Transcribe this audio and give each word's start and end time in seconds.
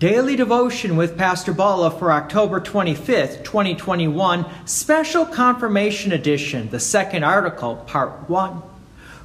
Daily 0.00 0.34
Devotion 0.34 0.96
with 0.96 1.18
Pastor 1.18 1.52
Bala 1.52 1.90
for 1.90 2.10
October 2.10 2.58
25th, 2.58 3.44
2021, 3.44 4.46
Special 4.64 5.26
Confirmation 5.26 6.10
Edition, 6.10 6.70
the 6.70 6.80
second 6.80 7.22
article, 7.22 7.76
Part 7.86 8.26
1. 8.26 8.62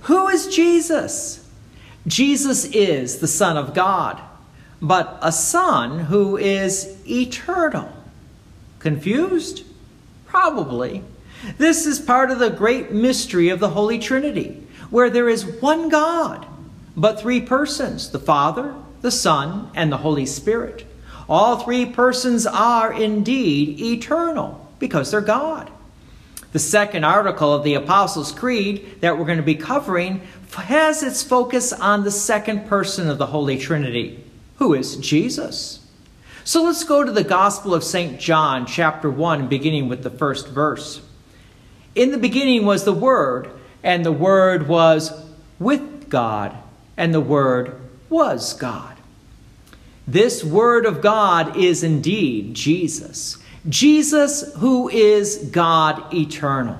Who 0.01 0.27
is 0.27 0.53
Jesus? 0.53 1.49
Jesus 2.05 2.65
is 2.65 3.19
the 3.19 3.27
Son 3.27 3.55
of 3.55 3.73
God, 3.73 4.19
but 4.81 5.17
a 5.21 5.31
Son 5.31 5.97
who 5.97 6.35
is 6.35 7.01
eternal. 7.09 7.89
Confused? 8.79 9.63
Probably. 10.25 11.05
This 11.57 11.85
is 11.85 11.99
part 12.01 12.31
of 12.31 12.39
the 12.39 12.49
great 12.49 12.91
mystery 12.91 13.47
of 13.47 13.61
the 13.61 13.69
Holy 13.69 13.97
Trinity, 13.97 14.61
where 14.89 15.09
there 15.09 15.29
is 15.29 15.45
one 15.45 15.87
God, 15.87 16.45
but 16.97 17.21
three 17.21 17.39
persons 17.39 18.11
the 18.11 18.19
Father, 18.19 18.75
the 19.05 19.11
Son, 19.11 19.69
and 19.75 19.91
the 19.91 19.97
Holy 19.97 20.25
Spirit. 20.25 20.83
All 21.29 21.59
three 21.59 21.85
persons 21.85 22.47
are 22.47 22.91
indeed 22.91 23.79
eternal 23.79 24.67
because 24.79 25.11
they're 25.11 25.21
God. 25.21 25.71
The 26.51 26.59
second 26.59 27.03
article 27.03 27.53
of 27.53 27.63
the 27.63 27.75
Apostles' 27.75 28.31
Creed 28.31 29.01
that 29.01 29.17
we're 29.17 29.25
going 29.25 29.37
to 29.37 29.43
be 29.43 29.53
covering 29.53 30.21
has 30.55 31.03
its 31.03 31.21
focus 31.21 31.71
on 31.71 32.03
the 32.03 32.09
second 32.09 32.67
person 32.67 33.07
of 33.07 33.19
the 33.19 33.27
Holy 33.27 33.59
Trinity, 33.59 34.23
who 34.55 34.73
is 34.73 34.95
Jesus. 34.97 35.85
So 36.43 36.63
let's 36.63 36.83
go 36.83 37.03
to 37.03 37.11
the 37.11 37.23
Gospel 37.23 37.75
of 37.75 37.83
St. 37.83 38.19
John, 38.19 38.65
chapter 38.65 39.09
1, 39.09 39.47
beginning 39.47 39.87
with 39.87 40.01
the 40.01 40.09
first 40.09 40.47
verse. 40.47 41.01
In 41.93 42.09
the 42.09 42.17
beginning 42.17 42.65
was 42.65 42.85
the 42.85 42.93
Word, 42.93 43.51
and 43.83 44.03
the 44.03 44.11
Word 44.11 44.67
was 44.67 45.11
with 45.59 46.09
God, 46.09 46.57
and 46.97 47.13
the 47.13 47.21
Word 47.21 47.79
was 48.09 48.53
God. 48.53 48.94
This 50.07 50.43
Word 50.43 50.85
of 50.85 51.01
God 51.01 51.57
is 51.57 51.83
indeed 51.83 52.53
Jesus. 52.53 53.37
Jesus, 53.67 54.53
who 54.55 54.89
is 54.89 55.37
God 55.51 56.13
eternal. 56.13 56.77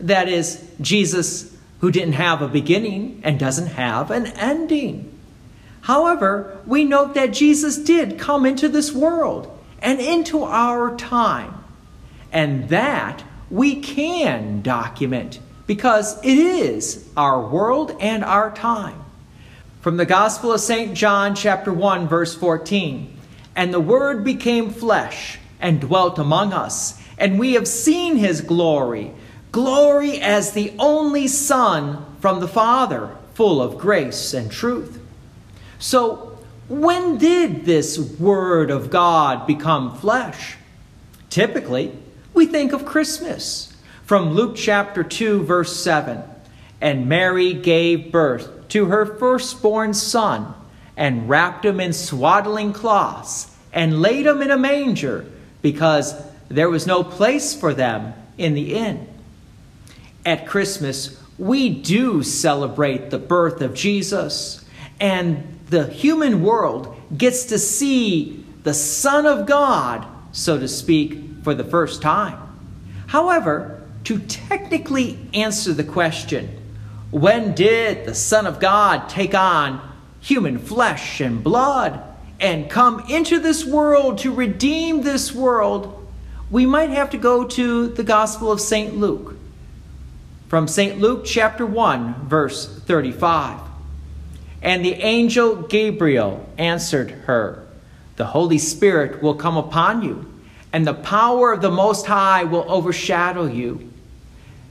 That 0.00 0.28
is, 0.28 0.64
Jesus 0.80 1.56
who 1.80 1.90
didn't 1.90 2.14
have 2.14 2.42
a 2.42 2.48
beginning 2.48 3.20
and 3.24 3.38
doesn't 3.38 3.68
have 3.68 4.10
an 4.10 4.26
ending. 4.26 5.12
However, 5.82 6.58
we 6.66 6.84
note 6.84 7.14
that 7.14 7.32
Jesus 7.32 7.78
did 7.78 8.18
come 8.18 8.44
into 8.44 8.68
this 8.68 8.92
world 8.92 9.56
and 9.80 10.00
into 10.00 10.42
our 10.42 10.96
time. 10.96 11.54
And 12.32 12.68
that 12.68 13.22
we 13.50 13.80
can 13.80 14.60
document 14.60 15.40
because 15.66 16.18
it 16.24 16.38
is 16.38 17.08
our 17.16 17.46
world 17.48 17.96
and 18.00 18.24
our 18.24 18.54
time. 18.54 19.02
From 19.80 19.96
the 19.96 20.06
Gospel 20.06 20.52
of 20.52 20.60
St. 20.60 20.94
John, 20.94 21.34
chapter 21.34 21.72
1, 21.72 22.08
verse 22.08 22.34
14. 22.34 23.16
And 23.54 23.72
the 23.72 23.80
Word 23.80 24.24
became 24.24 24.70
flesh 24.70 25.38
and 25.60 25.80
dwelt 25.80 26.18
among 26.18 26.52
us, 26.52 27.00
and 27.16 27.38
we 27.38 27.54
have 27.54 27.68
seen 27.68 28.16
his 28.16 28.40
glory 28.40 29.12
glory 29.52 30.20
as 30.20 30.52
the 30.52 30.72
only 30.78 31.26
Son 31.26 32.04
from 32.20 32.40
the 32.40 32.48
Father, 32.48 33.16
full 33.34 33.62
of 33.62 33.78
grace 33.78 34.34
and 34.34 34.50
truth. 34.50 35.00
So, 35.78 36.38
when 36.68 37.16
did 37.18 37.64
this 37.64 37.98
Word 37.98 38.70
of 38.70 38.90
God 38.90 39.46
become 39.46 39.96
flesh? 39.96 40.56
Typically, 41.30 41.96
we 42.34 42.46
think 42.46 42.72
of 42.72 42.84
Christmas. 42.84 43.74
From 44.04 44.30
Luke 44.30 44.56
chapter 44.56 45.04
2, 45.04 45.44
verse 45.44 45.76
7. 45.76 46.22
And 46.80 47.08
Mary 47.08 47.52
gave 47.54 48.12
birth 48.12 48.57
to 48.68 48.86
her 48.86 49.06
firstborn 49.06 49.94
son, 49.94 50.54
and 50.96 51.28
wrapped 51.28 51.64
him 51.64 51.80
in 51.80 51.92
swaddling 51.92 52.72
cloths, 52.72 53.54
and 53.72 54.02
laid 54.02 54.26
him 54.26 54.42
in 54.42 54.50
a 54.50 54.58
manger, 54.58 55.24
because 55.62 56.14
there 56.48 56.70
was 56.70 56.86
no 56.86 57.04
place 57.04 57.54
for 57.54 57.74
them 57.74 58.14
in 58.36 58.54
the 58.54 58.74
inn. 58.74 59.06
At 60.24 60.46
Christmas, 60.46 61.22
we 61.38 61.68
do 61.68 62.22
celebrate 62.22 63.10
the 63.10 63.18
birth 63.18 63.60
of 63.60 63.74
Jesus, 63.74 64.64
and 65.00 65.58
the 65.70 65.86
human 65.86 66.42
world 66.42 66.96
gets 67.16 67.44
to 67.46 67.58
see 67.58 68.44
the 68.64 68.74
Son 68.74 69.24
of 69.24 69.46
God, 69.46 70.06
so 70.32 70.58
to 70.58 70.66
speak, 70.66 71.18
for 71.42 71.54
the 71.54 71.64
first 71.64 72.02
time. 72.02 72.38
However, 73.06 73.82
to 74.04 74.18
technically 74.18 75.18
answer 75.32 75.72
the 75.72 75.84
question, 75.84 76.48
when 77.10 77.54
did 77.54 78.04
the 78.04 78.14
Son 78.14 78.46
of 78.46 78.60
God 78.60 79.08
take 79.08 79.34
on 79.34 79.80
human 80.20 80.58
flesh 80.58 81.20
and 81.20 81.42
blood 81.42 82.02
and 82.38 82.70
come 82.70 83.00
into 83.08 83.40
this 83.40 83.64
world 83.64 84.18
to 84.18 84.34
redeem 84.34 85.02
this 85.02 85.34
world? 85.34 85.94
We 86.50 86.66
might 86.66 86.90
have 86.90 87.10
to 87.10 87.18
go 87.18 87.44
to 87.44 87.88
the 87.88 88.04
Gospel 88.04 88.52
of 88.52 88.60
St. 88.60 88.96
Luke. 88.96 89.36
From 90.48 90.68
St. 90.68 90.98
Luke 90.98 91.24
chapter 91.24 91.64
1, 91.64 92.26
verse 92.26 92.66
35. 92.80 93.60
And 94.62 94.84
the 94.84 94.94
angel 94.94 95.56
Gabriel 95.56 96.48
answered 96.58 97.10
her, 97.10 97.66
The 98.16 98.26
Holy 98.26 98.58
Spirit 98.58 99.22
will 99.22 99.34
come 99.34 99.56
upon 99.56 100.02
you, 100.02 100.30
and 100.72 100.86
the 100.86 100.94
power 100.94 101.52
of 101.52 101.62
the 101.62 101.70
Most 101.70 102.06
High 102.06 102.44
will 102.44 102.64
overshadow 102.70 103.46
you. 103.46 103.90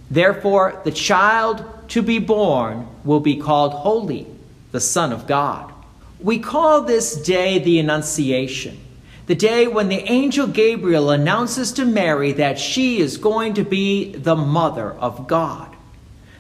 Therefore, 0.09 0.81
the 0.83 0.91
child 0.91 1.63
to 1.89 2.01
be 2.01 2.19
born 2.19 2.87
will 3.03 3.19
be 3.19 3.37
called 3.37 3.73
Holy, 3.73 4.27
the 4.71 4.79
Son 4.79 5.11
of 5.11 5.27
God. 5.27 5.73
We 6.19 6.39
call 6.39 6.81
this 6.81 7.15
day 7.15 7.59
the 7.59 7.79
Annunciation, 7.79 8.79
the 9.27 9.35
day 9.35 9.67
when 9.67 9.87
the 9.87 10.09
angel 10.09 10.47
Gabriel 10.47 11.11
announces 11.11 11.71
to 11.73 11.85
Mary 11.85 12.31
that 12.33 12.59
she 12.59 12.99
is 12.99 13.17
going 13.17 13.53
to 13.55 13.63
be 13.63 14.13
the 14.13 14.35
Mother 14.35 14.91
of 14.93 15.27
God. 15.27 15.75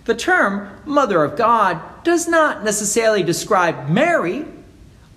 The 0.05 0.15
term 0.15 0.69
Mother 0.85 1.23
of 1.23 1.37
God 1.37 1.81
does 2.03 2.27
not 2.27 2.63
necessarily 2.63 3.23
describe 3.23 3.89
Mary, 3.89 4.45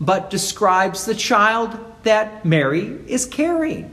but 0.00 0.30
describes 0.30 1.04
the 1.04 1.14
child 1.14 1.78
that 2.02 2.44
Mary 2.44 2.98
is 3.06 3.24
carrying. 3.26 3.90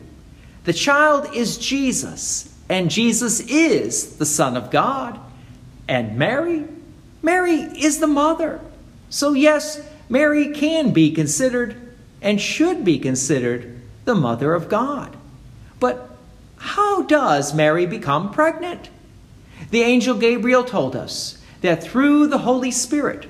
The 0.63 0.73
child 0.73 1.33
is 1.33 1.57
Jesus, 1.57 2.53
and 2.67 2.91
Jesus 2.91 3.39
is 3.41 4.17
the 4.17 4.25
Son 4.25 4.57
of 4.57 4.71
God. 4.71 5.19
And 5.87 6.17
Mary? 6.17 6.65
Mary 7.21 7.55
is 7.55 7.99
the 7.99 8.07
mother. 8.07 8.59
So, 9.09 9.33
yes, 9.33 9.81
Mary 10.09 10.51
can 10.51 10.91
be 10.91 11.11
considered 11.11 11.75
and 12.21 12.41
should 12.41 12.83
be 12.83 12.99
considered 12.99 13.79
the 14.05 14.15
mother 14.15 14.53
of 14.53 14.69
God. 14.69 15.15
But 15.79 16.09
how 16.57 17.03
does 17.03 17.53
Mary 17.53 17.85
become 17.85 18.31
pregnant? 18.31 18.89
The 19.69 19.81
angel 19.81 20.15
Gabriel 20.17 20.63
told 20.63 20.95
us 20.95 21.41
that 21.61 21.83
through 21.83 22.27
the 22.27 22.39
Holy 22.39 22.71
Spirit. 22.71 23.29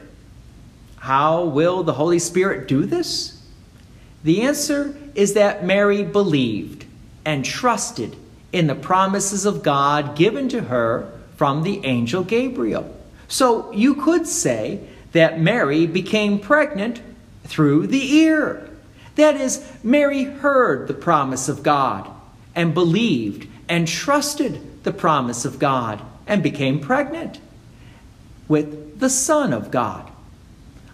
How 0.97 1.43
will 1.45 1.83
the 1.83 1.93
Holy 1.93 2.19
Spirit 2.19 2.67
do 2.67 2.85
this? 2.85 3.41
The 4.23 4.41
answer 4.41 4.97
is 5.15 5.33
that 5.33 5.63
Mary 5.63 6.03
believed 6.03 6.85
and 7.23 7.45
trusted 7.45 8.15
in 8.51 8.67
the 8.67 8.75
promises 8.75 9.45
of 9.45 9.63
God 9.63 10.15
given 10.15 10.49
to 10.49 10.61
her 10.61 11.11
from 11.37 11.63
the 11.63 11.85
angel 11.85 12.23
Gabriel. 12.23 12.93
So 13.29 13.71
you 13.71 13.95
could 13.95 14.27
say 14.27 14.81
that 15.13 15.39
Mary 15.39 15.87
became 15.87 16.39
pregnant 16.39 17.01
through 17.45 17.87
the 17.87 18.15
ear. 18.15 18.69
That 19.15 19.35
is, 19.35 19.71
Mary 19.83 20.25
heard 20.25 20.87
the 20.87 20.93
promise 20.93 21.47
of 21.47 21.63
God 21.63 22.09
and 22.55 22.73
believed 22.73 23.47
and 23.69 23.87
trusted 23.87 24.83
the 24.83 24.91
promise 24.91 25.45
of 25.45 25.59
God 25.59 26.01
and 26.25 26.43
became 26.43 26.79
pregnant 26.79 27.39
with 28.47 28.99
the 28.99 29.09
Son 29.09 29.53
of 29.53 29.71
God. 29.71 30.11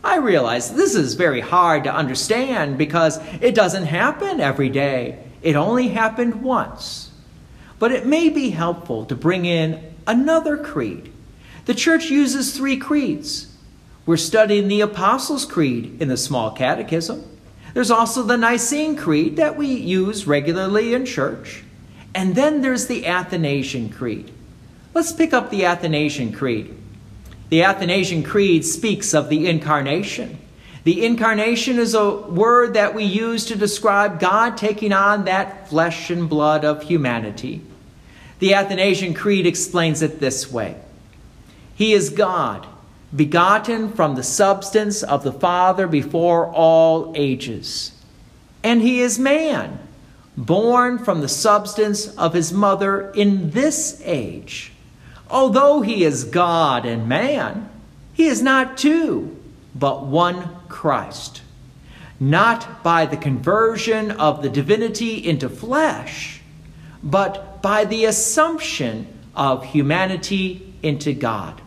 I 0.04 0.18
realize 0.18 0.74
this 0.74 0.96
is 0.96 1.14
very 1.14 1.40
hard 1.40 1.86
to 1.86 1.94
understand 1.94 2.78
because 2.78 3.20
it 3.42 3.56
doesn't 3.56 3.86
happen 3.86 4.42
every 4.42 4.70
day. 4.70 5.20
It 5.42 5.56
only 5.56 5.90
happened 5.90 6.42
once. 6.42 7.12
But 7.80 7.92
it 7.92 8.06
may 8.06 8.30
be 8.30 8.50
helpful 8.50 9.06
to 9.06 9.16
bring 9.16 9.46
in 9.46 9.93
another 10.08 10.58
creed. 10.58 11.12
The 11.66 11.74
church 11.74 12.10
uses 12.10 12.56
three 12.56 12.78
creeds. 12.78 13.56
We're 14.06 14.18
studying 14.18 14.68
the 14.68 14.82
Apostles' 14.82 15.46
Creed 15.46 16.02
in 16.02 16.10
the 16.10 16.18
Small 16.18 16.52
Catechism. 16.52 17.24
There's 17.74 17.92
also 17.92 18.22
the 18.22 18.38
Nicene 18.38 18.98
Creed 18.98 19.38
that 19.38 19.56
we 19.56 19.68
use 19.68 20.28
regularly 20.28 20.94
in 20.94 21.06
church. 21.06 21.64
And 22.14 22.36
then 22.36 22.62
there's 22.62 22.88
the 22.88 23.08
Athanasian 23.08 23.90
Creed. 23.90 24.32
Let's 24.94 25.12
pick 25.12 25.34
up 25.34 25.50
the 25.50 25.66
Athanasian 25.66 26.34
Creed. 26.34 26.76
The 27.50 27.64
Athanasian 27.64 28.24
Creed 28.24 28.66
speaks 28.66 29.14
of 29.14 29.30
the 29.30 29.48
Incarnation. 29.48 30.38
The 30.84 31.06
Incarnation 31.06 31.80
is 31.80 31.94
a 31.94 32.12
word 32.14 32.74
that 32.74 32.94
we 32.94 33.06
use 33.06 33.46
to 33.46 33.56
describe 33.56 34.20
God 34.20 34.58
taking 34.58 34.92
on 34.92 35.26
that 35.26 35.70
flesh 35.70 36.10
and 36.10 36.30
blood 36.30 36.66
of 36.66 36.84
humanity. 36.84 37.62
The 38.44 38.56
Athanasian 38.56 39.14
Creed 39.14 39.48
explains 39.48 40.02
it 40.02 40.20
this 40.20 40.52
way 40.52 40.76
He 41.76 41.94
is 41.94 42.10
God, 42.10 42.68
begotten 43.16 43.94
from 43.94 44.16
the 44.16 44.24
substance 44.24 45.02
of 45.02 45.24
the 45.24 45.32
Father 45.32 45.88
before 45.88 46.48
all 46.48 47.14
ages. 47.16 47.94
and 48.62 48.82
he 48.82 49.00
is 49.00 49.18
man, 49.18 49.80
born 50.36 51.00
from 51.00 51.22
the 51.22 51.30
substance 51.30 52.08
of 52.18 52.34
his 52.34 52.52
mother 52.52 53.12
in 53.12 53.52
this 53.52 54.02
age. 54.04 54.74
Although 55.30 55.80
he 55.80 56.04
is 56.04 56.26
God 56.26 56.86
and 56.86 57.08
man, 57.08 57.70
he 58.12 58.26
is 58.26 58.42
not 58.42 58.78
two, 58.78 59.38
but 59.74 60.06
one 60.06 60.50
Christ. 60.68 61.44
Not 62.20 62.84
by 62.84 63.06
the 63.06 63.16
conversion 63.16 64.12
of 64.12 64.44
the 64.44 64.50
divinity 64.50 65.26
into 65.26 65.48
flesh, 65.48 66.42
but 67.02 67.53
by 67.64 67.86
the 67.86 68.04
assumption 68.06 69.08
of 69.34 69.64
humanity 69.64 70.74
into 70.84 71.14
God. 71.14 71.62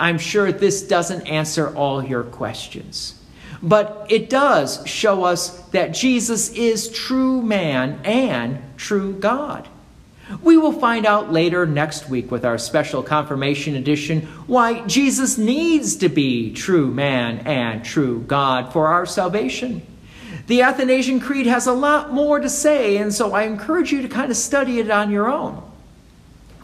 I'm 0.00 0.18
sure 0.18 0.50
this 0.50 0.82
doesn't 0.82 1.28
answer 1.28 1.76
all 1.76 2.02
your 2.02 2.24
questions, 2.24 3.22
but 3.62 4.06
it 4.08 4.30
does 4.30 4.84
show 4.86 5.24
us 5.24 5.58
that 5.68 5.92
Jesus 5.92 6.50
is 6.54 6.88
true 6.88 7.42
man 7.42 8.00
and 8.02 8.60
true 8.78 9.12
God. 9.12 9.68
We 10.42 10.56
will 10.56 10.72
find 10.72 11.04
out 11.04 11.30
later 11.30 11.66
next 11.66 12.08
week 12.08 12.30
with 12.30 12.46
our 12.46 12.56
special 12.56 13.02
confirmation 13.02 13.76
edition 13.76 14.22
why 14.46 14.86
Jesus 14.86 15.36
needs 15.36 15.96
to 15.96 16.08
be 16.08 16.54
true 16.54 16.90
man 16.90 17.40
and 17.40 17.84
true 17.84 18.22
God 18.22 18.72
for 18.72 18.88
our 18.88 19.04
salvation. 19.04 19.86
The 20.46 20.62
Athanasian 20.62 21.20
Creed 21.20 21.46
has 21.46 21.66
a 21.66 21.72
lot 21.72 22.12
more 22.12 22.40
to 22.40 22.48
say, 22.48 22.96
and 22.96 23.12
so 23.14 23.32
I 23.32 23.44
encourage 23.44 23.92
you 23.92 24.02
to 24.02 24.08
kind 24.08 24.30
of 24.30 24.36
study 24.36 24.78
it 24.80 24.90
on 24.90 25.10
your 25.10 25.30
own. 25.30 25.62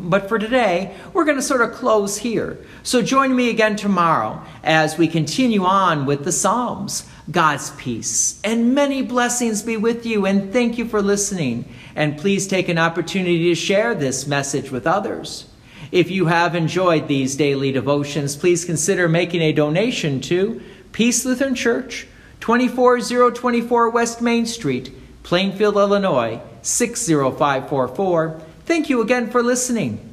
But 0.01 0.29
for 0.29 0.39
today, 0.39 0.95
we're 1.13 1.25
going 1.25 1.37
to 1.37 1.43
sort 1.43 1.61
of 1.61 1.73
close 1.73 2.19
here. 2.19 2.59
So 2.83 3.03
join 3.03 3.35
me 3.35 3.51
again 3.51 3.77
tomorrow 3.77 4.43
as 4.63 4.97
we 4.97 5.09
continue 5.09 5.65
on 5.65 6.07
with 6.07 6.25
the 6.25 6.33
Psalms. 6.33 7.09
God's 7.31 7.71
peace 7.71 8.41
and 8.43 8.75
many 8.75 9.03
blessings 9.03 9.63
be 9.63 9.77
with 9.77 10.07
you, 10.07 10.25
and 10.25 10.53
thank 10.53 10.79
you 10.79 10.87
for 10.87 11.03
listening. 11.03 11.65
And 11.95 12.17
please 12.17 12.47
take 12.47 12.69
an 12.69 12.79
opportunity 12.79 13.49
to 13.51 13.55
share 13.55 13.95
this 13.95 14.27
message 14.27 14.71
with 14.71 14.87
others. 14.87 15.47
If 15.91 16.11
you 16.11 16.27
have 16.27 16.55
enjoyed 16.55 17.09
these 17.09 17.37
daily 17.37 17.73
devotions, 17.73 18.37
please 18.37 18.65
consider 18.65 19.09
making 19.09 19.43
a 19.43 19.53
donation 19.53 20.21
to 20.23 20.63
Peace 20.93 21.25
Lutheran 21.25 21.55
Church, 21.55 22.07
24024 22.41 23.91
West 23.91 24.23
Main 24.23 24.47
Street, 24.47 24.93
Plainfield, 25.23 25.77
Illinois, 25.77 26.41
60544. 26.63 28.41
Thank 28.65 28.89
you 28.89 29.01
again 29.01 29.31
for 29.31 29.43
listening. 29.43 30.08